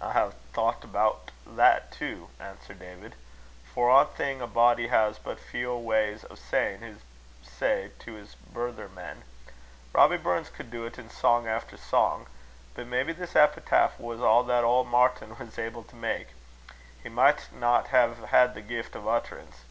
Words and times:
"I 0.00 0.12
hae 0.14 0.30
thocht 0.54 0.82
aboot 0.84 1.30
that 1.46 1.92
too," 1.92 2.30
answered 2.40 2.78
David. 2.78 3.14
"For 3.74 3.90
ae 3.90 4.06
thing, 4.06 4.40
a 4.40 4.46
body 4.46 4.86
has 4.88 5.18
but 5.18 5.38
feow 5.38 5.76
ways 5.76 6.24
o' 6.30 6.36
sayin' 6.36 6.80
his 6.80 7.02
say 7.42 7.90
to 7.98 8.14
his 8.14 8.34
brithermen. 8.50 9.24
Robbie 9.92 10.16
Burns 10.16 10.48
cud 10.48 10.70
do't 10.70 10.98
in 10.98 11.10
sang 11.10 11.46
efter 11.46 11.76
sang; 11.76 12.28
but 12.76 12.86
maybe 12.86 13.12
this 13.12 13.36
epitaph 13.36 14.00
was 14.00 14.20
a' 14.20 14.44
that 14.46 14.64
auld 14.64 14.88
Martin 14.88 15.36
was 15.36 15.58
able 15.58 15.84
to 15.84 15.96
mak'. 15.96 16.28
He 17.02 17.10
michtna 17.10 17.86
hae 17.88 18.26
had 18.28 18.54
the 18.54 18.62
gift 18.62 18.96
o' 18.96 19.06
utterance. 19.06 19.64